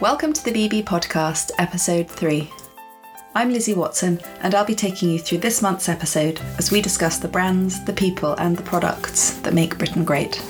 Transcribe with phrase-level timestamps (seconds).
[0.00, 2.50] Welcome to the BB Podcast, Episode 3.
[3.36, 7.18] I'm Lizzie Watson, and I'll be taking you through this month's episode as we discuss
[7.18, 10.42] the brands, the people, and the products that make Britain great.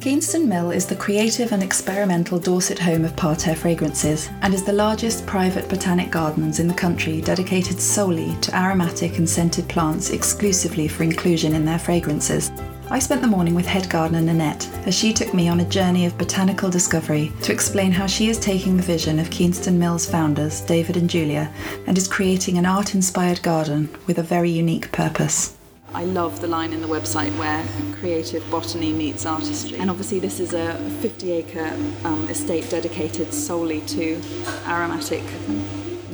[0.00, 4.72] Keyneston Mill is the creative and experimental Dorset home of parterre fragrances and is the
[4.72, 10.88] largest private botanic gardens in the country dedicated solely to aromatic and scented plants exclusively
[10.88, 12.50] for inclusion in their fragrances.
[12.92, 16.06] I spent the morning with head gardener Nanette as she took me on a journey
[16.06, 20.60] of botanical discovery to explain how she is taking the vision of Keyneston Mill's founders,
[20.62, 21.54] David and Julia,
[21.86, 25.56] and is creating an art inspired garden with a very unique purpose.
[25.94, 27.64] I love the line in the website where
[27.94, 29.78] creative botany meets artistry.
[29.78, 31.66] And obviously, this is a 50 acre
[32.02, 34.20] um, estate dedicated solely to
[34.66, 35.22] aromatic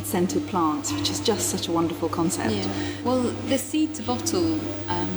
[0.06, 2.52] scented plants, which is just such a wonderful concept.
[2.52, 2.68] Yeah.
[3.04, 5.16] Well, the seed to bottle um,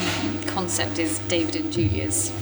[0.60, 2.34] concept is David and Julia's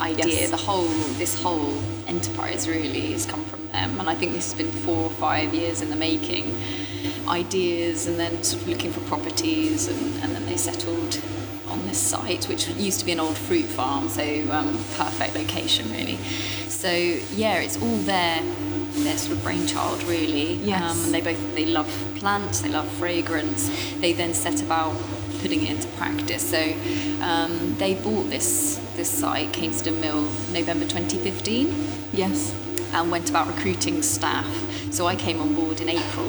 [0.00, 0.24] idea.
[0.26, 0.50] Yes.
[0.50, 0.88] The whole,
[1.22, 1.74] this whole
[2.06, 5.52] enterprise really has come from them, and I think this has been four or five
[5.52, 6.56] years in the making.
[7.28, 11.20] Ideas, and then sort of looking for properties, and, and then they settled
[11.68, 15.92] on this site, which used to be an old fruit farm, so um, perfect location
[15.92, 16.16] really.
[16.68, 18.40] So yeah, it's all their
[19.04, 20.54] their sort of brainchild really.
[20.54, 20.80] Yes.
[20.82, 23.68] Um, and they both they love plants, they love fragrance.
[24.00, 24.96] They then set about
[25.40, 26.48] putting it into practice.
[26.50, 26.60] So
[27.22, 30.22] um, they bought this this site, Keyneston Mill,
[30.52, 31.72] November 2015,
[32.12, 32.52] Yes.
[32.92, 34.46] and went about recruiting staff.
[34.92, 36.26] So I came on board in April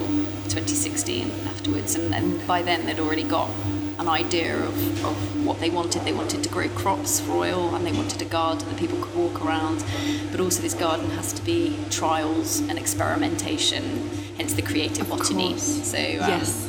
[0.50, 3.50] 2016 afterwards, and, and by then they'd already got
[3.98, 6.04] an idea of, of what they wanted.
[6.04, 9.16] They wanted to grow crops for oil, and they wanted a garden that people could
[9.16, 9.84] walk around.
[10.32, 15.50] But also, this garden has to be trials and experimentation, hence the creative botany.
[15.50, 15.88] course.
[15.90, 16.69] So um, Yes.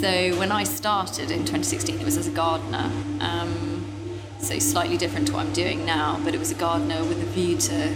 [0.00, 2.88] So when I started in 2016, it was as a gardener.
[3.20, 3.84] Um,
[4.38, 7.26] so slightly different to what I'm doing now, but it was a gardener with a
[7.26, 7.94] view to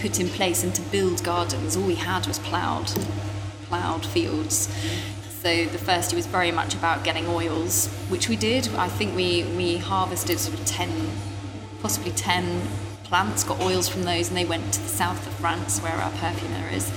[0.00, 1.76] put in place and to build gardens.
[1.76, 2.88] All we had was ploughed,
[3.68, 4.68] ploughed fields.
[5.42, 8.68] So the first year was very much about getting oils, which we did.
[8.74, 10.90] I think we, we harvested sort of 10,
[11.82, 12.62] possibly 10
[13.04, 16.10] plants, got oils from those, and they went to the south of France where our
[16.10, 16.90] perfumer is.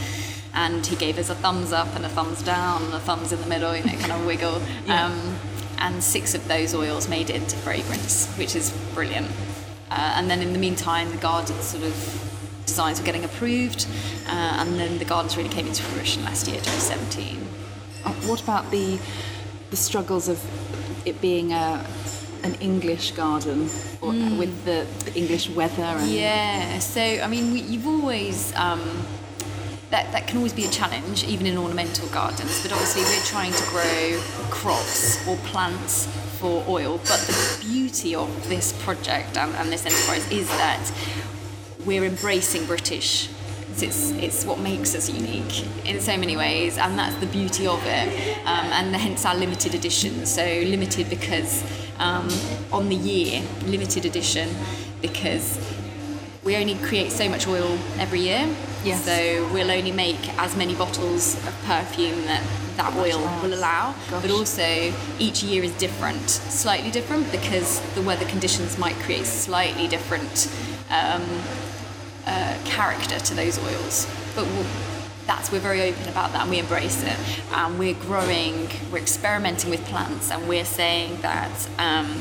[0.53, 3.39] And he gave us a thumbs up and a thumbs down and a thumbs in
[3.39, 4.61] the middle, you know, kind of wiggle.
[4.85, 5.05] Yeah.
[5.05, 5.39] Um,
[5.79, 9.31] and six of those oils made it into fragrance, which is brilliant.
[9.89, 11.93] Uh, and then in the meantime, the garden sort of
[12.65, 13.87] designs were getting approved,
[14.27, 17.47] uh, and then the gardens really came into fruition last year, 2017.
[18.05, 18.99] Uh, what about the
[19.71, 20.39] the struggles of
[21.05, 21.85] it being a
[22.43, 23.69] an English garden
[24.01, 28.81] or with the, the English weather and Yeah, so I mean, we, you've always um,
[29.89, 32.61] that that can always be a challenge, even in ornamental gardens.
[32.61, 34.19] But obviously, we're trying to grow
[34.51, 36.05] crops or plants
[36.39, 36.97] for oil.
[36.99, 40.91] But the beauty of this project and, and this enterprise is that
[41.85, 43.29] we're embracing British.
[43.81, 47.81] It's, it's what makes us unique in so many ways, and that's the beauty of
[47.85, 50.25] it, um, and hence our limited edition.
[50.25, 51.63] So, limited because
[51.97, 52.27] um,
[52.73, 54.49] on the year, limited edition
[55.01, 55.57] because
[56.49, 58.49] we only create so much oil every year.
[58.83, 59.05] Yes.
[59.05, 62.43] So, we'll only make as many bottles of perfume that
[62.75, 64.23] that oil will allow, Gosh.
[64.23, 69.87] but also each year is different, slightly different because the weather conditions might create slightly
[69.87, 70.49] different
[70.89, 71.21] um,
[72.25, 74.07] uh, character to those oils.
[74.33, 74.65] But we'll,
[75.27, 77.17] that's we're very open about that and we embrace it.
[77.53, 81.69] And we're growing, we're experimenting with plants, and we're saying that.
[81.77, 82.19] Um,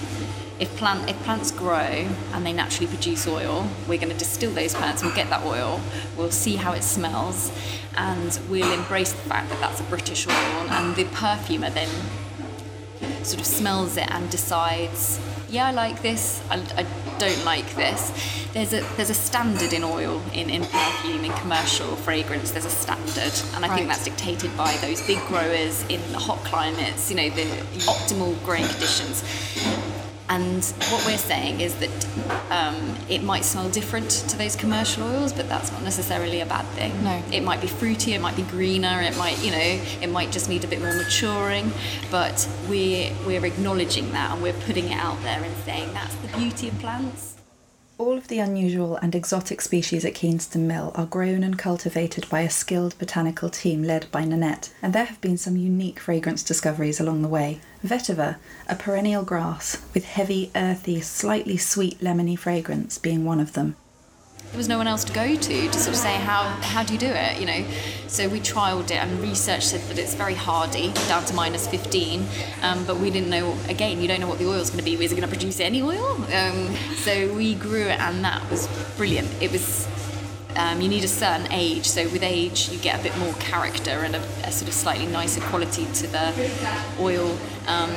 [0.61, 4.75] if, plant, if plants grow and they naturally produce oil, we're going to distill those
[4.75, 5.81] plants and get that oil.
[6.17, 7.53] We'll see how it smells,
[7.97, 10.33] and we'll embrace the fact that that's a British oil.
[10.71, 11.89] And the perfumer then
[13.25, 16.43] sort of smells it and decides, yeah, I like this.
[16.51, 16.87] I, I
[17.19, 18.13] don't like this.
[18.53, 22.51] There's a there's a standard in oil, in, in perfume, in commercial fragrance.
[22.51, 23.77] There's a standard, and I Right.
[23.77, 27.11] think that's dictated by those big growers in the hot climates.
[27.11, 27.45] You know, the
[27.87, 29.23] optimal growing conditions.
[30.31, 32.07] And what we're saying is that
[32.51, 36.67] um, it might smell different to those commercial oils, but that's not necessarily a bad
[36.77, 37.03] thing.
[37.03, 37.23] No.
[37.33, 40.49] It might be fruity, it might be greener, it might, you know, it might just
[40.49, 41.73] need a bit more maturing.
[42.11, 46.29] But we're we're acknowledging that and we're putting it out there and saying that's the
[46.37, 47.38] beauty of plants.
[47.99, 52.43] All of the unusual and exotic species at Keyneston Mill are grown and cultivated by
[52.43, 57.01] a skilled botanical team led by Nanette, and there have been some unique fragrance discoveries
[57.01, 57.59] along the way.
[57.85, 58.37] Vetiver,
[58.69, 63.75] a perennial grass with heavy, earthy, slightly sweet lemony fragrance, being one of them.
[64.51, 66.95] There was no one else to go to to sort of say how how do
[66.95, 67.39] you do it?
[67.41, 67.65] You know?
[68.07, 72.27] So we trialed it and research said that it's very hardy down to minus 15
[72.63, 74.95] um, but we didn't know again you don't know what the oil's going to be.
[75.05, 76.13] Is it going to produce any oil?
[76.35, 78.67] Um, so we grew it and that was
[78.97, 79.29] brilliant.
[79.43, 79.87] It was
[80.59, 83.91] Um, you need a certain age, so with age you get a bit more character
[83.91, 86.51] and a, a sort of slightly nicer quality to the
[86.99, 87.39] oil.
[87.69, 87.91] Um,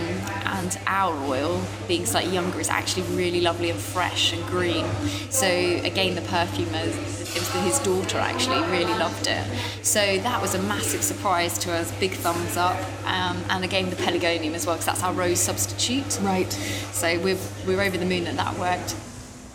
[0.45, 4.85] and our oil, being slightly younger, is actually really lovely and fresh and green.
[5.29, 9.43] So again, the perfumer, it was his daughter actually really loved it.
[9.81, 11.91] So that was a massive surprise to us.
[11.99, 16.19] Big thumbs up, um, and again the pelargonium as well, because that's our rose substitute.
[16.21, 16.51] Right.
[16.91, 18.95] So we're we're over the moon that that worked.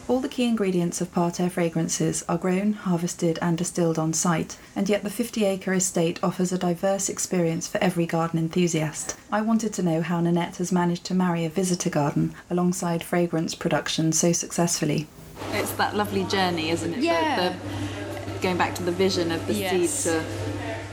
[0.08, 4.88] All the key ingredients of parterre fragrances are grown, harvested, and distilled on site, and
[4.88, 9.16] yet the 50 acre estate offers a diverse experience for every garden enthusiast.
[9.32, 13.56] I wanted to know how Nanette has managed to marry a visitor garden alongside fragrance
[13.56, 15.08] production so successfully.
[15.50, 17.00] It's that lovely journey, isn't it?
[17.02, 17.48] Yeah.
[17.56, 19.90] The, going back to the vision of the Yes.
[20.04, 20.45] seed to, to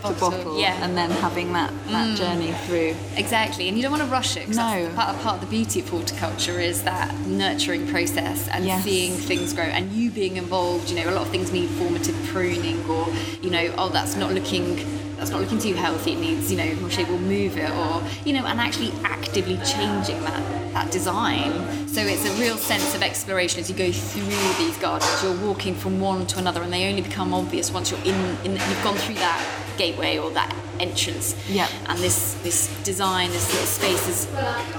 [0.03, 0.75] Bottle, bottle, yeah.
[0.75, 0.81] Mm.
[0.83, 2.95] and then having that, that journey through.
[3.15, 4.49] Exactly, and you don't want to rush it.
[4.49, 4.91] No.
[4.95, 8.83] part, part of the beauty of horticulture is that nurturing process and Yes.
[8.83, 10.89] seeing things grow, and you being involved.
[10.89, 13.07] You know, a lot of things need formative pruning, or
[13.41, 14.85] you know, oh, that's not looking.
[15.17, 16.11] That's not looking too healthy.
[16.13, 20.19] It needs, you know, Rocher will move it, or you know, and actually actively changing
[20.21, 21.82] that that design.
[21.93, 24.25] So it's a real sense of exploration as you go through
[24.57, 25.21] these gardens.
[25.21, 28.15] You're walking from one to another, and they only become obvious once you're in.
[28.43, 29.47] in you've gone through that
[29.77, 31.35] gateway or that entrance.
[31.47, 31.69] Yep.
[31.89, 34.27] And this this design, this little space is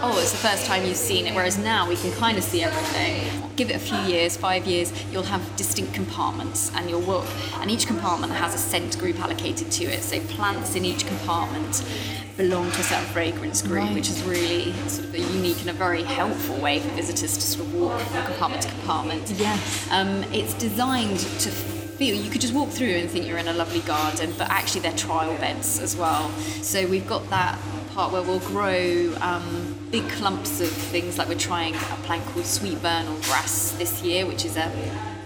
[0.03, 1.37] oh, it's the first time you've seen it.
[1.37, 3.31] Whereas now we can kind of see everything.
[3.55, 7.27] Give it a few years, five years, you'll have distinct compartments, and you'll walk,
[7.61, 10.03] and each compartment has a scent group allocated to it.
[10.03, 11.85] So plants in each compartment
[12.37, 13.95] belong to a certain fragrance group, Right.
[13.95, 17.43] which is really sort of a unique and a very helpful way for visitors to
[17.43, 19.31] sort of walk from compartment to compartment.
[19.37, 19.89] Yes.
[19.91, 23.53] Um, it's designed to feel you could just walk through and think you're in a
[23.53, 26.31] lovely garden, but actually they're trial beds as well.
[26.63, 27.59] So we've got that
[27.95, 32.47] part where we'll grow um, big clumps of things like we're trying a plant called
[32.47, 34.73] sweet vernal grass this year, which is a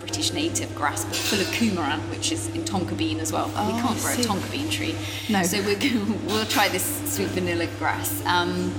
[0.01, 3.47] British native grass, but full of coumarin, which is in tonka bean as well.
[3.47, 4.95] we Oh, can't grow a tonka bean tree,
[5.31, 5.43] No.
[5.43, 5.79] so we're,
[6.27, 6.85] we'll try this
[7.15, 8.73] sweet vanilla grass, um,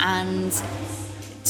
[0.00, 0.52] and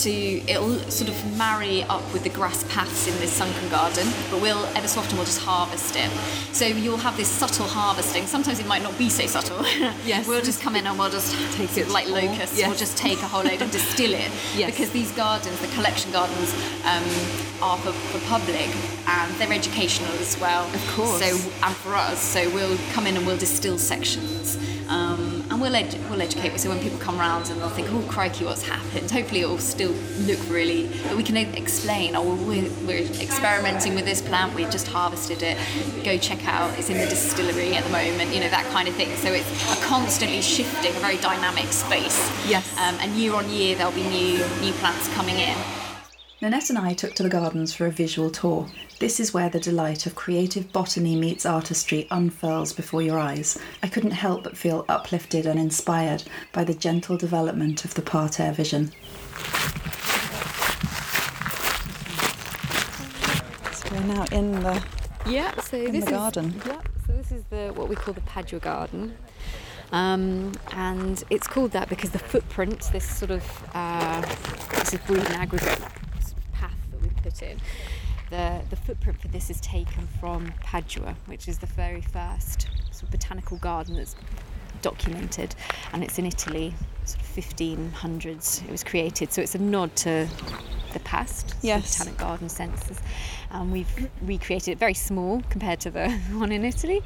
[0.02, 0.10] to
[0.48, 4.64] it'll sort of marry up with the grass paths in this sunken garden, but we'll
[4.76, 6.10] ever so often we'll just harvest it.
[6.52, 8.26] So you'll have this subtle harvesting.
[8.26, 9.64] Sometimes it might not be so subtle.
[10.04, 10.26] Yes.
[10.26, 12.56] we'll just come in and we'll just take it like locusts.
[12.56, 12.68] Yes.
[12.68, 14.30] We'll just take a whole load and distill it.
[14.56, 14.70] Yes.
[14.70, 16.52] Because these gardens, the collection gardens,
[16.84, 17.04] um,
[17.60, 18.68] are for, for public
[19.06, 20.64] and they're educational as well.
[20.74, 21.20] Of course.
[21.20, 24.56] So and for us, so we'll come in and we'll distill sections.
[24.88, 26.58] Um, and we'll, edu- we'll educate.
[26.58, 29.10] So when people come round and they'll think, oh, crikey, what's happened?
[29.10, 34.04] Hopefully it will still look really, but we can explain, oh, we're, we're experimenting with
[34.04, 35.56] this plant, we've just harvested it,
[36.04, 38.94] go check out, it's in the distillery at the moment, you know, that kind of
[38.94, 39.14] thing.
[39.16, 42.18] So it's a constantly shifting, a very dynamic space.
[42.48, 42.70] Yes.
[42.78, 45.56] Um, and year on year, there'll be new, new plants coming in.
[46.40, 48.68] Nanette and I took to the gardens for a visual tour.
[48.98, 53.56] This is where the delight of creative botany meets artistry unfurls before your eyes.
[53.80, 58.50] I couldn't help but feel uplifted and inspired by the gentle development of the parterre
[58.52, 58.90] vision.
[63.72, 64.82] So we're now in the.
[65.28, 66.60] Yeah, so In this the is garden.
[66.66, 69.16] Yeah, so this is the what we call the Padua garden,
[69.92, 74.22] um, and it's called that because the footprint, this sort of uh,
[74.70, 75.78] this is really an aggregate
[76.52, 77.60] path that we put in.
[78.30, 83.04] The the footprint for this is taken from Padua, which is the very first sort
[83.04, 84.14] of botanical garden that's
[84.82, 85.54] documented,
[85.92, 86.74] and it's in Italy,
[87.04, 88.64] sort of 1500s.
[88.64, 90.28] It was created, so it's a nod to
[90.92, 91.98] the past, Yes.
[91.98, 93.00] botanic garden senses.
[93.50, 97.02] And we've recreated it very small compared to the one in Italy.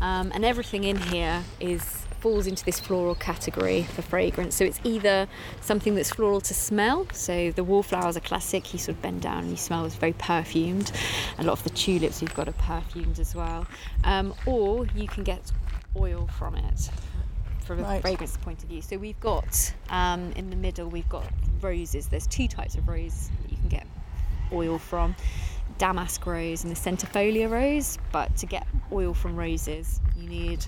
[0.00, 4.54] Um, and everything in here is falls into this floral category for fragrance.
[4.54, 5.28] So it's either
[5.60, 7.06] something that's floral to smell.
[7.12, 8.72] So the wallflowers are classic.
[8.72, 10.90] You sort of bend down and you smell it's very perfumed.
[11.38, 13.66] A lot of the tulips we've got are perfumed as well.
[14.04, 15.52] Um, or you can get
[15.98, 16.88] oil from it
[17.66, 18.00] from a Right.
[18.00, 18.80] fragrance point of view.
[18.80, 21.26] So we've got um, in the middle we've got
[21.60, 22.08] roses.
[22.08, 23.86] There's two types of rose that you can get
[24.50, 25.14] oil from.
[25.76, 30.64] Damask rose and the centifolia rose, but to get oil from roses, you need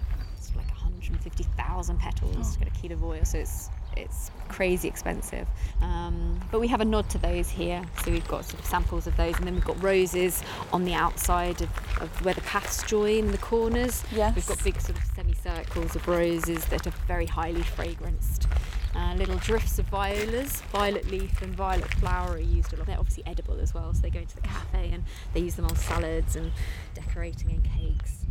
[1.10, 3.24] 150,000 petals to get a kilo of oil.
[3.24, 5.48] So it's it's crazy expensive.
[5.80, 9.06] Um, but we have a nod to those here, so we've got sort of samples
[9.06, 11.70] of those, and then we've got roses on the outside of,
[12.00, 14.04] of where the paths join the corners.
[14.12, 14.36] Yes.
[14.36, 18.46] We've got big sort of semicircles of roses that are very highly fragranced.
[18.94, 22.86] Uh, little drifts of violas, violet leaf and violet flower are used a lot.
[22.86, 25.66] They're obviously edible as well, so they go into the cafe and they use them
[25.66, 26.52] on salads and
[26.94, 28.24] decorating and cakes.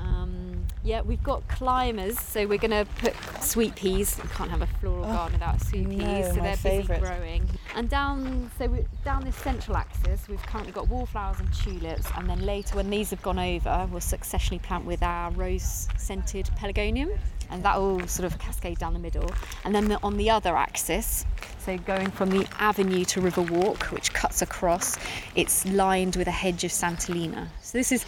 [0.00, 4.18] Um, yeah, we've got climbers, so we're going to put sweet peas.
[4.22, 7.00] You can't have a floral garden without sweet peas, no, so they're favourite.
[7.00, 7.48] busy growing.
[7.74, 12.28] And down, so we down this central axis, we've currently got wallflowers and tulips, and
[12.28, 17.18] then later, when these have gone over, we'll successionally plant with our rose-scented pelargonium,
[17.50, 19.30] and that will sort of cascade down the middle.
[19.64, 21.26] And then the, on the other axis,
[21.58, 24.96] so going from the avenue to River Walk, which cuts across,
[25.34, 27.48] it's lined with a hedge of Santolina.
[27.60, 28.06] So this is,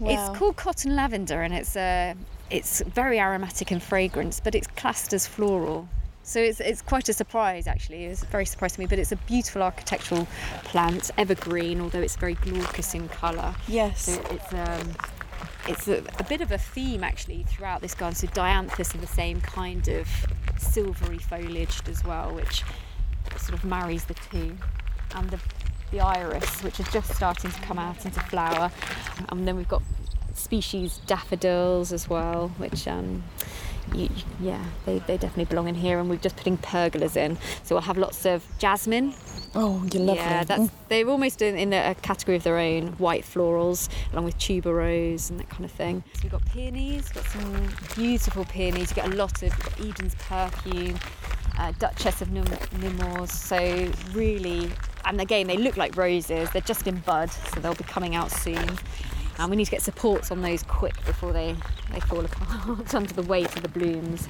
[0.00, 0.10] Wow.
[0.10, 2.14] it's called cotton lavender, and it's uh,
[2.50, 5.88] it's very aromatic and fragrance, but it's classed as floral.
[6.26, 8.06] So it's, it's quite a surprise actually.
[8.06, 10.26] It's very surprising to me, but it's a beautiful architectural
[10.64, 13.54] plant, evergreen, although it's very glaucous in colour.
[13.68, 14.04] Yes.
[14.04, 14.94] So it's um,
[15.68, 18.16] it's a, a bit of a theme actually throughout this garden.
[18.16, 20.08] So dianthus are the same kind of
[20.58, 22.64] silvery foliaged as well, which
[23.36, 24.56] sort of marries the two.
[25.14, 25.40] And the,
[25.94, 28.70] the iris, which is just starting to come out into flower.
[29.28, 29.82] And then we've got
[30.34, 33.22] species daffodils as well, which um,
[33.94, 34.08] you,
[34.40, 36.00] yeah, they, they definitely belong in here.
[36.00, 39.14] And we're just putting pergolas in, so we'll have lots of jasmine,
[39.54, 40.16] Oh, you're lovely.
[40.20, 42.88] yeah, that's they're almost in, in a category of their own.
[42.98, 46.02] White florals, along with tuberose and that kind of thing.
[46.14, 48.90] So we've got peonies, got some beautiful peonies.
[48.90, 50.98] You get a lot of Eden's perfume,
[51.58, 52.44] uh, Duchess of Nim-
[52.80, 53.30] Nemours.
[53.30, 54.70] So really,
[55.04, 56.50] and again, they look like roses.
[56.50, 58.78] They're just in bud, so they'll be coming out soon.
[59.38, 61.56] And we need to get supports on those quick before they,
[61.92, 64.28] they fall apart under the weight of the blooms.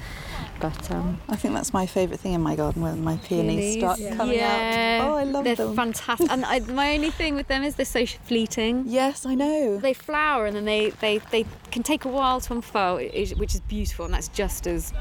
[0.59, 3.77] But um, I think that's my favourite thing in my garden when my peonies, Peonies,
[3.77, 4.15] start yeah.
[4.15, 5.07] coming yeah, out.
[5.07, 5.55] Oh, I love them.
[5.55, 5.75] they're them.
[5.75, 6.31] fantastic.
[6.31, 8.85] and I, my only thing with them is they're so fleeting.
[8.87, 9.77] Yes, I know.
[9.77, 13.61] They flower and then they, they, they can take a while to unfurl, which is
[13.61, 14.91] beautiful, and that's just as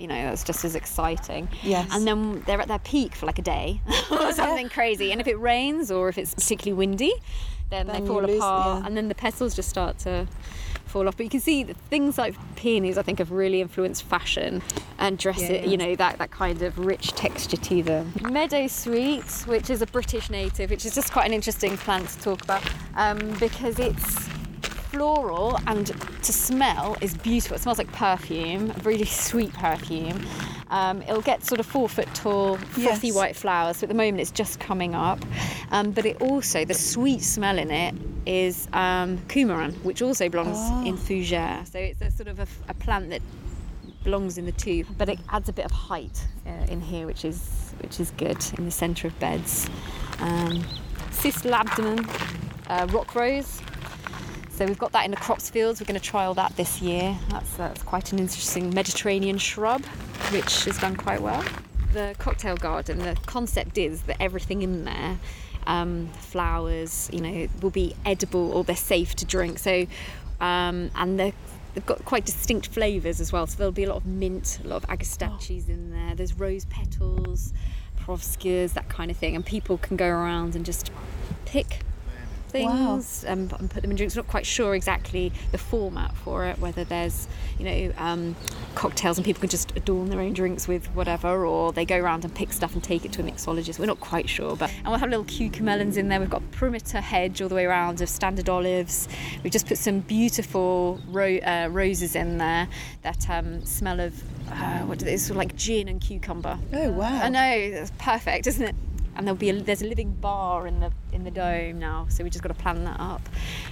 [0.00, 1.48] you know it's just as exciting.
[1.62, 1.88] Yes.
[1.92, 3.80] And then they're at their peak for like a day
[4.10, 5.12] or something crazy.
[5.12, 7.12] And if it rains or if it's particularly windy,
[7.70, 8.86] then, Then they fall lose- apart, yeah.
[8.86, 10.26] and then the petals just start to
[10.86, 11.16] fall off.
[11.16, 14.60] But you can see that things like peonies, I think, have really influenced fashion
[14.98, 15.66] and dress it.
[15.68, 18.12] You know that that kind of rich texture to them.
[18.28, 22.20] Meadow sweet, which is a British native, which is just quite an interesting plant to
[22.20, 22.62] talk about
[22.96, 24.28] um, because it's
[24.90, 25.86] floral and
[26.22, 27.56] to smell is beautiful.
[27.56, 30.26] It smells like perfume, really sweet perfume.
[30.70, 33.14] Um, it'll get sort of four foot tall, frothy Yes.
[33.16, 33.78] white flowers.
[33.78, 35.18] So at the moment it's just coming up.
[35.70, 37.94] Um, but it also, the sweet smell in it
[38.26, 41.66] is um, coumarin, which also belongs in fougere.
[41.66, 43.22] So it's a sort of a, a plant that
[44.04, 47.24] belongs in the two, but it adds a bit of height uh, in here, which
[47.24, 49.68] is which is good in the centre of beds.
[50.20, 50.62] Um,
[51.10, 52.06] Cistus labdanum,
[52.68, 53.60] uh, rock rose.
[54.60, 55.80] So we've got that in the crops fields.
[55.80, 57.16] We're going to trial that this year.
[57.30, 59.82] That's that's quite an interesting Mediterranean shrub,
[60.32, 61.42] which has done quite well.
[61.94, 62.98] The cocktail garden.
[62.98, 65.18] The concept is that everything in there.
[65.66, 69.58] Um, flowers, you know, will be edible or they're safe to drink.
[69.58, 69.86] So,
[70.42, 71.32] um, and they're
[71.72, 73.46] they've got quite distinct flavours as well.
[73.46, 76.14] So there'll be a lot of mint, a lot of agastaches in there.
[76.14, 77.54] There's rose petals,
[77.98, 80.90] perovskias, that kind of thing, and people can go around and just
[81.46, 81.80] pick
[82.50, 84.16] things um, and put them in drinks.
[84.16, 87.28] Not quite sure exactly the format for it, whether there's
[87.58, 88.36] you know um,
[88.74, 92.24] cocktails and people can just adorn their own drinks with whatever, or they go around
[92.24, 93.78] and pick stuff and take it to a mixologist.
[93.78, 96.20] We're not quite sure, but and we'll have little cucamelons in there.
[96.20, 99.08] We've got perimeter hedge all the way around of standard olives.
[99.42, 102.68] We've just put some beautiful ro- uh, roses in there
[103.02, 104.14] that um, smell of
[104.50, 106.58] uh, what do they, sort of like gin and cucumber.
[106.72, 107.22] Oh, wow.
[107.22, 108.74] I know, that's perfect, isn't it?
[109.20, 112.24] And there'll be a, there's a living bar in the in the dome now, so
[112.24, 113.20] we just got to plan that up.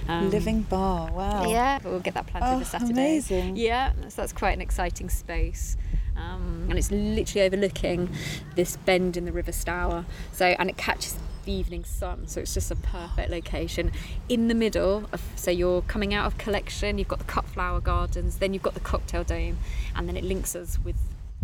[0.07, 1.49] Um, Living bar, wow.
[1.49, 2.91] yeah, but we'll get that planted Oh, for Saturday.
[2.91, 3.55] amazing.
[3.55, 5.75] Yeah, so that's quite an exciting space.
[6.15, 8.09] Um, and it's literally overlooking
[8.55, 10.05] this bend in the River Stour.
[10.33, 11.15] So and it catches
[11.45, 13.91] the evening sun, so it's just a perfect location.
[14.27, 17.81] In the middle of so you're coming out of collection, you've got the cut flower
[17.81, 19.57] gardens, then you've got the cocktail dome,
[19.95, 20.97] and then it links us with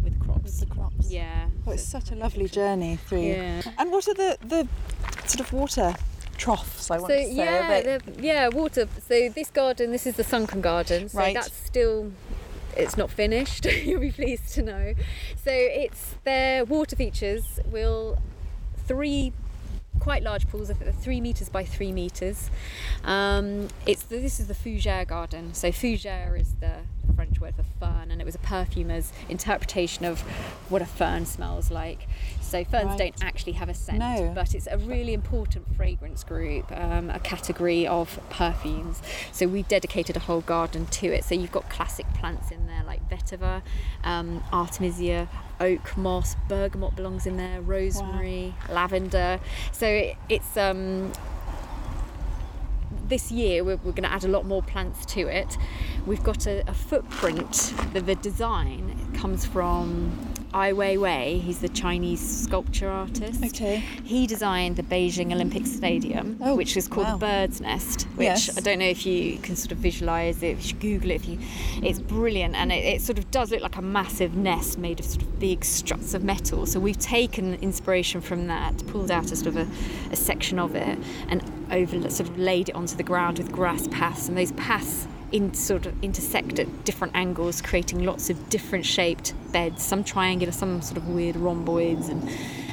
[0.06, 0.44] with crops.
[0.44, 1.12] With the crops.
[1.12, 1.48] Yeah.
[1.68, 3.24] Oh, it's so such a lovely journey through.
[3.24, 3.62] Yeah.
[3.78, 4.68] And what are the, the
[5.28, 5.94] sort of water
[6.38, 7.34] troughs, I want So to say?
[7.34, 8.88] yeah, Are they- the, yeah, water.
[9.08, 11.10] So this garden, this is the sunken garden.
[11.10, 11.34] So Right.
[11.34, 12.12] that's still.
[12.78, 13.66] It's not finished.
[13.86, 14.94] You'll be pleased to know.
[15.44, 18.18] So it's their water features will
[18.88, 19.32] three
[20.00, 20.70] quite large pools.
[20.70, 22.50] I think they're three meters by three meters.
[23.04, 25.54] Um, it's the, this is the fougere garden.
[25.54, 26.72] So fougere is the
[27.16, 30.22] French word for fern, and it was a perfumer's interpretation of
[30.70, 32.08] what a fern smells like.
[32.56, 32.98] So ferns Right.
[32.98, 34.32] don't actually have a scent, No.
[34.34, 39.02] but it's a really important fragrance group, um, a category of perfumes.
[39.34, 41.26] So we dedicated a whole garden to it.
[41.26, 43.62] So you've got classic plants in there like vetiver,
[44.06, 45.28] um, artemisia,
[45.60, 49.42] oak, moss, bergamot belongs in there, rosemary, lavender.
[49.74, 51.12] So it, it's um,
[53.10, 55.58] this year we're, we're going to add a lot more plants to it.
[56.06, 57.74] We've got a, a footprint.
[57.92, 61.42] The, the design comes from Ai Weiwei.
[61.42, 63.44] He's the Chinese sculpture artist.
[63.44, 63.84] Okay.
[64.06, 67.18] He designed the Beijing Olympic Stadium, Oh, which is called wow.
[67.18, 68.04] the Bird's Nest.
[68.16, 68.58] Which Yes.
[68.58, 70.52] I don't know if you can sort of visualize it.
[70.58, 71.40] If you Google it, if you,
[71.84, 75.06] it's brilliant, and it, it sort of does look like a massive nest made of
[75.06, 76.66] sort of big struts of metal.
[76.66, 79.68] So we've taken inspiration from that, pulled out a sort of a,
[80.14, 80.98] a section of it,
[81.28, 85.06] and over sort of laid it onto the ground with grass paths, and those paths
[85.36, 90.54] in sort of intersect at different angles, creating lots of different shaped beds, some triangular,
[90.54, 92.30] some sort of weird rhomboids, and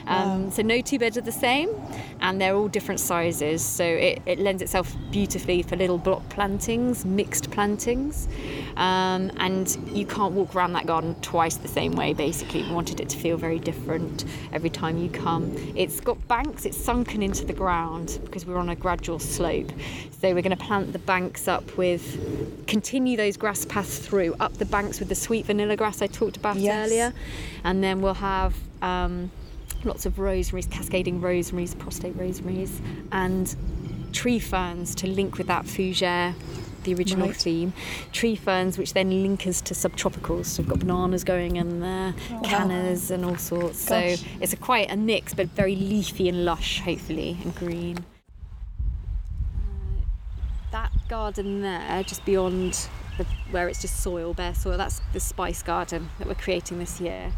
[0.07, 1.69] um, so no two beds are the same,
[2.21, 3.65] and they're all different sizes.
[3.65, 8.29] So it, it lends itself beautifully for little block plantings, mixed plantings,
[8.77, 12.13] um, and you can't walk around that garden twice the same way.
[12.15, 15.55] Basically, we wanted it to feel very different every time you come.
[15.77, 19.71] It's got banks; it's sunken into the ground because we're on a gradual slope.
[20.21, 24.55] So we're going to plant the banks up with, continue those grass paths through up
[24.55, 26.87] the banks with the sweet vanilla grass I talked about Yes.
[26.87, 27.13] earlier,
[27.65, 28.55] and then we'll have.
[28.81, 29.31] Um,
[29.85, 33.57] lots of rosemaries, cascading rosemaries, prostrate rosemaries, and
[34.13, 36.35] tree ferns to link with that fougere,
[36.85, 37.37] the original Right.
[37.37, 37.73] theme.
[38.13, 40.47] Tree ferns, which then link us to subtropicals.
[40.47, 43.89] So we've got bananas going in there, cannas, and all sorts.
[43.89, 44.21] Gosh.
[44.21, 47.99] So it's a quite a mix, but very leafy and lush, hopefully, and green.
[47.99, 48.03] Uh,
[50.71, 55.63] that garden there, just beyond the, where it's just soil, bare soil, that's the spice
[55.63, 57.33] garden that we're creating this year.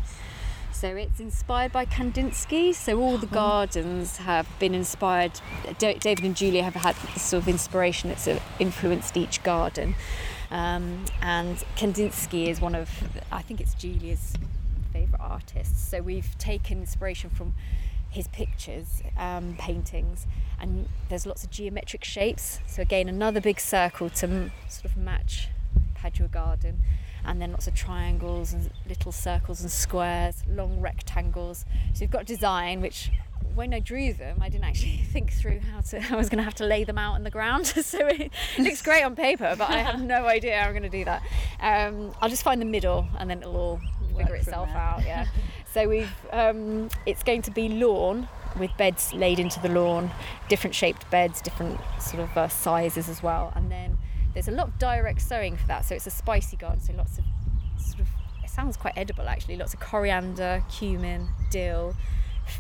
[0.74, 2.74] So it's inspired by Kandinsky.
[2.74, 5.40] So all the gardens have been inspired.
[5.78, 9.94] David and Julia have had this sort of inspiration that's uh, influenced each garden.
[10.50, 12.90] Um, and Kandinsky is one of,
[13.30, 14.34] I think it's Julia's
[14.92, 15.88] favourite artists.
[15.88, 17.54] So we've taken inspiration from
[18.10, 20.26] his pictures, um, paintings,
[20.60, 22.60] and there's lots of geometric shapes.
[22.66, 25.48] So again, another big circle to m- sort of match
[25.94, 26.80] Padua Garden,
[27.24, 31.64] and then lots of triangles and little circles and squares, long rectangles.
[31.94, 33.10] So you've got design which.
[33.54, 35.98] When I drew them, I didn't actually think through how to.
[36.12, 38.82] I was going to have to lay them out on the ground, so it looks
[38.82, 41.22] great on paper, but I have no idea how I'm going to do that.
[41.60, 43.80] Um, I'll just find the middle, and then it'll all
[44.16, 44.76] figure itself there.
[44.76, 45.04] out.
[45.04, 45.26] Yeah.
[45.72, 46.10] so we've.
[46.32, 50.10] Um, it's going to be lawn with beds laid into the lawn,
[50.48, 53.98] different shaped beds, different sort of uh, sizes as well, and then
[54.34, 55.84] there's a lot of direct sowing for that.
[55.84, 57.24] So it's a spicy garden, so lots of
[57.78, 58.08] sort of.
[58.42, 59.56] It sounds quite edible actually.
[59.56, 61.96] Lots of coriander, cumin, dill,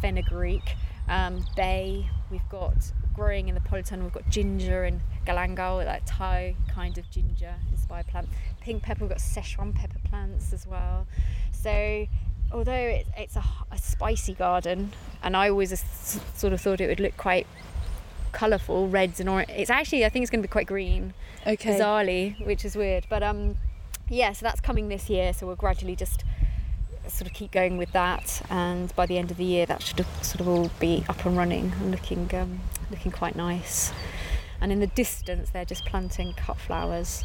[0.00, 0.76] fenugreek,
[1.08, 2.08] um, bay.
[2.30, 4.04] We've got growing in the polytunnel.
[4.04, 8.28] We've got ginger and galangal, that Thai kind of ginger inspired plant.
[8.60, 9.04] Pink pepper.
[9.04, 11.06] We've got Szechuan pepper plants as well.
[11.52, 12.06] So
[12.52, 15.78] although it, it's a, a spicy garden, and I always
[16.34, 17.46] sort of thought it would look quite
[18.34, 19.48] colourful, reds and orange.
[19.50, 21.14] It's actually I think it's going to be quite green
[21.46, 21.78] Okay.
[21.78, 23.06] bizarrely, which is weird.
[23.08, 23.56] But um,
[24.08, 25.32] yeah, so that's coming this year.
[25.32, 26.24] So we'll gradually just
[27.08, 30.04] sort of keep going with that, and by the end of the year, that should
[30.22, 33.92] sort of all be up and running and looking um, looking quite nice.
[34.60, 37.24] And in the distance, they're just planting cut flowers.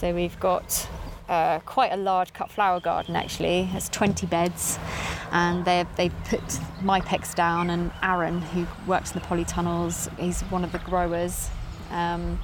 [0.00, 0.88] So we've got
[1.28, 3.68] uh, quite a large cut flower garden actually.
[3.74, 4.78] It's 20 beds,
[5.30, 6.40] and they've they've put
[6.80, 11.50] Mypex down, and Aaron, who works in the polytunnels, he's one of the growers.
[11.90, 12.40] Um,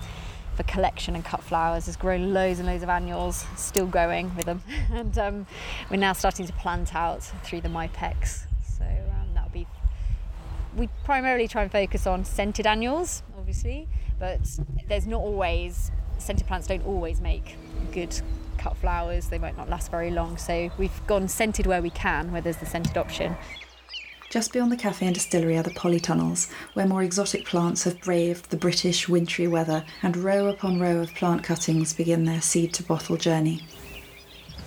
[0.54, 4.44] for collection and cut flowers has grown loads and loads of annuals, still going with
[4.44, 5.46] them, and um,
[5.90, 8.44] we're now starting to plant out through the Mypex.
[8.76, 9.66] So um, that'll be
[10.76, 13.88] we primarily try and focus on scented annuals, obviously,
[14.18, 14.40] but
[14.88, 17.56] there's not always scented plants don't always make
[17.92, 18.20] good
[18.58, 19.28] cut flowers.
[19.28, 20.36] They might not last very long.
[20.36, 23.36] So we've gone scented where we can, where there's the scented option.
[24.28, 28.50] Just beyond the cafe and distillery are the polytunnels, where more exotic plants have braved
[28.50, 32.82] the British wintry weather, and row upon row of plant cuttings begin their seed to
[32.82, 33.62] bottle journey.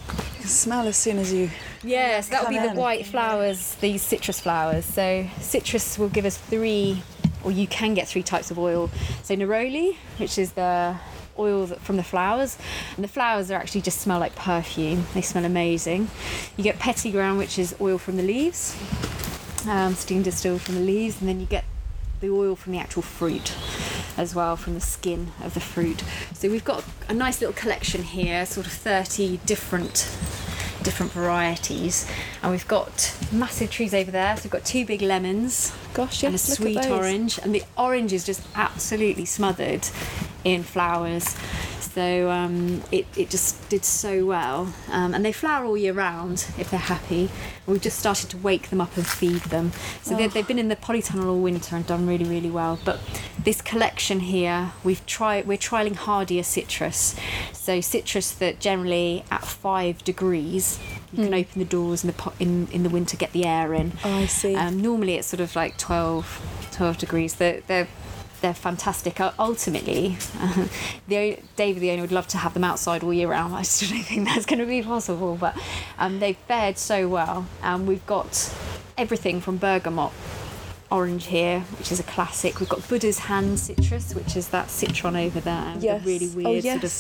[0.08, 1.50] You can smell as soon as you.
[1.84, 4.86] Yes, that will be Come the white flowers, these citrus flowers.
[4.86, 7.04] So citrus will give us three,
[7.44, 8.90] or you can get three types of oil.
[9.24, 10.96] So neroli, which is the
[11.40, 12.58] oil that- from the flowers,
[12.96, 15.08] and the flowers are actually just smell like perfume.
[15.14, 16.10] They smell amazing.
[16.58, 18.76] You get petitgrain, which is oil from the leaves,
[19.68, 21.64] um, steam distilled from the leaves, and then you get
[22.22, 23.54] the oil from the actual fruit
[24.18, 26.04] as well from the skin of the fruit.
[26.34, 30.10] So we've got a nice little collection here, sort of 30 different
[30.84, 32.10] different varieties.
[32.42, 34.36] And we've got massive trees over there.
[34.38, 37.38] So we've got two big lemons Gosh, and a yes, sweet orange.
[37.38, 39.88] And the orange is just absolutely smothered
[40.44, 41.36] in flowers.
[41.80, 44.74] So um, it, it just did so well.
[44.90, 47.30] Um, and they flower all year round if they're happy.
[47.66, 49.72] We've just started to wake them up and feed them.
[50.04, 52.80] So they they've been in the polytunnel all winter and done really, really well.
[52.86, 53.00] But
[53.44, 57.16] this collection here, we've tried, we're trialing hardier citrus.
[57.54, 60.80] So citrus that generally at five degrees,
[61.12, 63.74] you can open the doors in the, po- in, in the winter, get the air
[63.74, 63.94] in.
[64.06, 64.56] Oh, I see.
[64.56, 67.36] Um, normally it's sort of like 12, 12 degrees.
[67.36, 67.88] They're, they're,
[68.42, 69.20] they're fantastic.
[69.20, 70.18] Uh, ultimately,
[71.08, 73.56] the David, the owner, would love to have them outside all year round.
[73.62, 75.58] I still don't think that's going to be possible, but
[75.98, 77.46] um, they've fared so well.
[77.62, 78.54] Um, we've got
[78.98, 80.12] everything from bergamot
[80.92, 82.60] orange here, which is a classic.
[82.60, 85.76] We've got Buddha's hand citrus, which is that citron over there.
[85.78, 86.06] the Yes.
[86.06, 86.92] really Oh, weird, sort of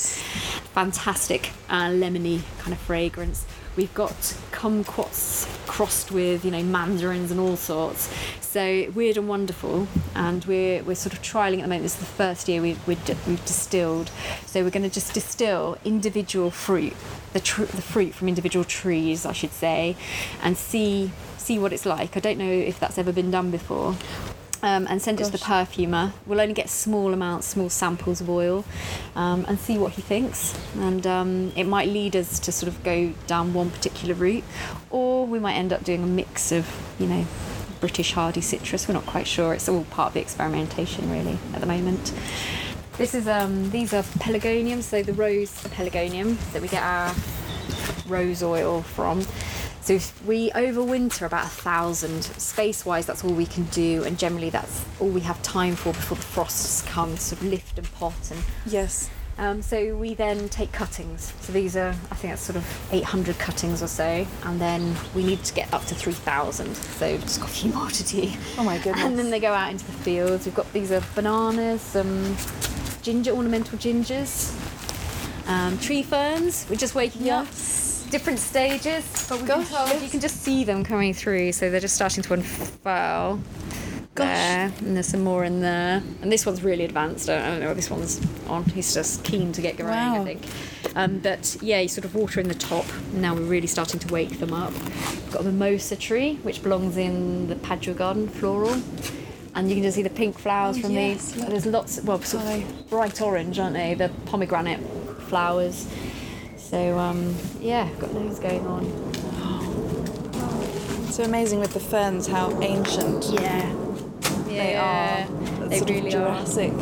[0.73, 3.45] fantastic uh, lemony kind of fragrance.
[3.80, 4.12] We've got
[4.52, 8.13] kumquats crossed with you know mandarins and all sorts.
[8.42, 11.84] So weird and wonderful, and we're we're sort of trialing at the moment.
[11.84, 14.12] This is the first year we've we've, di- we've distilled.
[14.46, 16.94] So we're going to just distill individual fruit,
[17.32, 19.96] the tr- the fruit from individual trees, I should say,
[20.44, 22.18] and see see what it's like.
[22.18, 23.96] I don't know if that's ever been done before
[24.62, 26.13] um, and send it to the perfumer.
[26.26, 28.65] We'll only get small amounts, small samples of oil,
[29.15, 30.58] um, and see what he thinks.
[30.76, 34.43] And um, it might lead us to sort of go down one particular route,
[34.89, 36.67] or we might end up doing a mix of,
[37.00, 37.26] you know,
[37.80, 38.88] British hardy citrus.
[38.88, 39.54] We're not quite sure.
[39.54, 42.13] It's all part of the experimentation, really, at the moment.
[42.98, 47.15] This is um, these are pelargoniums, so the rose pelargonium that we get our
[48.08, 49.26] rose oil from.
[49.89, 52.21] So if we overwinter about a thousand.
[52.21, 55.93] Space wise, that's all we can do, and generally that's all we have time for
[55.93, 58.13] before the frosts come, sort of lift and pot.
[58.30, 59.10] And Yes.
[59.39, 61.34] um, so we then take cuttings.
[61.41, 65.23] So these are, I think that's sort of 800 cuttings or so, and then we
[65.23, 66.75] need to get up to 3,000.
[66.75, 68.32] So we've just got a few more to do.
[68.60, 69.04] Oh my goodness.
[69.04, 70.45] And then they go out into the fields.
[70.45, 72.38] We've got these are bananas, some
[73.02, 74.54] ginger, ornamental gingers,
[75.47, 76.67] um, tree ferns.
[76.69, 77.47] We're just waking up.
[78.10, 80.02] Different stages, but been Gosh, told yes.
[80.04, 81.52] you can just see them coming through.
[81.52, 83.39] So they're just starting to unfurl.
[84.15, 86.04] There, and there's some more in there.
[86.22, 87.30] And this one's really advanced.
[87.30, 88.65] I don't, know what this one's on.
[88.65, 90.22] He's just keen to get going, Wow.
[90.22, 90.45] I think.
[90.95, 92.86] Um, but yeah, you sort of water in the top.
[93.13, 94.74] Now we're really starting to wake them up.
[94.74, 98.82] We've got a mimosa tree, which belongs in the Padua Garden floral.
[99.56, 101.41] And you can just see the pink flowers Oh, from yes, these.
[101.41, 101.50] look.
[101.52, 103.93] There's lots, well, sort of bright orange, aren't they?
[103.93, 104.82] The pomegranate
[105.30, 105.88] flowers.
[106.70, 108.86] So um, yeah, got loads going on.
[111.12, 113.76] So amazing with the ferns how ancient Yeah,
[114.48, 115.26] they are.
[115.60, 116.12] That They really are.
[116.12, 116.74] Jurassic.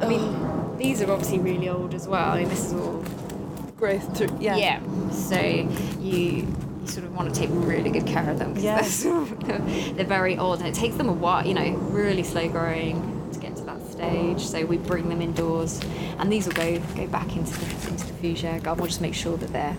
[0.00, 2.32] I mean, these are obviously really old as well.
[2.32, 3.04] I mean, this is all
[3.76, 4.36] growth through.
[4.40, 4.56] Yeah.
[4.56, 4.80] Yeah.
[5.10, 5.66] So you,
[6.00, 6.46] you
[6.86, 9.26] sort of want to take really good care of them because Yeah.
[9.44, 9.58] they're,
[9.94, 13.38] they're very old and it takes them a while, you know, really slow growing to
[13.40, 14.40] get to that stage.
[14.40, 15.80] So we bring them indoors,
[16.18, 18.82] and these will go go back into the into the fougere garden.
[18.82, 19.76] We'll just make sure that they're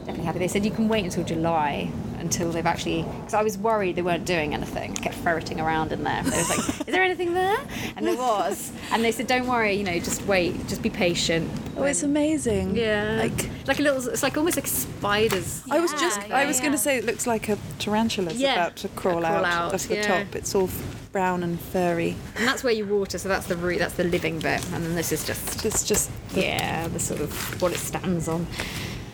[0.00, 0.38] definitely happy.
[0.38, 4.02] They said you can wait until July until they've actually because I was worried they
[4.02, 4.92] weren't doing anything.
[4.92, 6.22] I kept ferreting around in there.
[6.22, 7.58] They was like, "Is there anything there?"
[7.96, 8.72] And there was.
[8.92, 12.76] And they said, "Don't worry, you know, just wait, just be patient." Oh, it's amazing.
[12.76, 13.18] Yeah.
[13.20, 15.62] Like like a little, it's like almost like spiders.
[15.70, 18.38] I was just Yeah, I was yeah, going to say it looks like a tarantula's
[18.38, 18.54] Yeah.
[18.54, 20.24] about to crawl, Crawl out, out, of the yeah.
[20.24, 20.34] top.
[20.34, 20.68] It's all
[21.14, 22.16] brown and furry.
[22.36, 24.62] And that's where you water, so that's the root, that's the living bit.
[24.72, 28.46] And then this is just, It's just yeah, the sort of what it stands on.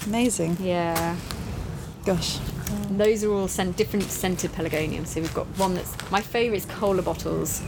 [0.06, 0.56] amazing.
[0.58, 1.16] Yeah.
[2.06, 2.38] Gosh.
[2.88, 5.08] And those are all scent, different scented pelargoniums.
[5.08, 7.62] So we've got one that's, my favourite is cola bottles.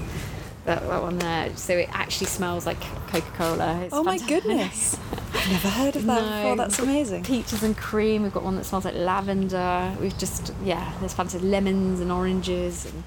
[0.65, 1.55] That, that one there.
[1.57, 3.89] So it actually smells like Coca Cola.
[3.93, 4.97] Oh my goodness.
[5.35, 6.57] I've never heard of that before.
[6.57, 7.25] That's amazing.
[7.25, 8.23] Peaches and cream.
[8.23, 9.93] We've got one that smells like lavender.
[10.01, 13.03] We've just yeah, there's fantastic lemons and oranges and.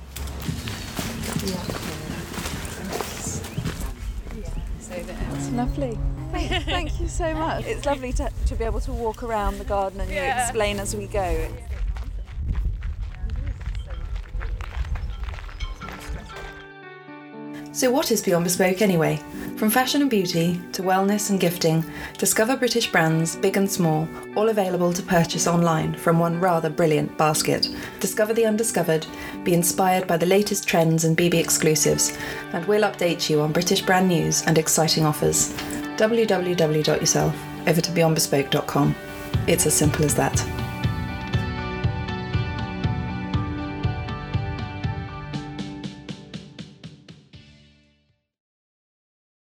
[4.91, 5.97] It's lovely.
[6.31, 7.65] Thank, thank you so much.
[7.65, 10.43] It's lovely to, to be able to walk around the garden and you Yeah.
[10.43, 11.47] explain as we go.
[17.71, 19.19] So, what is Beyond Bespoke anyway?
[19.55, 21.85] From fashion and beauty to wellness and gifting,
[22.17, 27.17] discover British brands, big and small, all available to purchase online from one rather brilliant
[27.17, 27.69] basket.
[28.01, 29.07] Discover the undiscovered,
[29.45, 32.17] be inspired by the latest trends and BB exclusives,
[32.51, 35.53] and we'll update you on British brand news and exciting offers.
[35.95, 38.93] www.yourself over to beyondbespoke.com.
[39.47, 40.54] It's as simple as that.